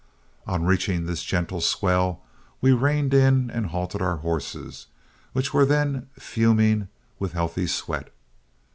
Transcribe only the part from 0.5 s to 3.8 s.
reaching this gentle swell, we reined in and